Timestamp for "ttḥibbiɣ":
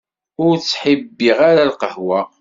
0.57-1.37